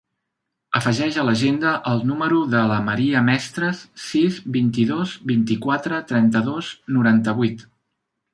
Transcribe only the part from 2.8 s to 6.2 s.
Maria Mestres: sis, vint-i-dos, vint-i-quatre,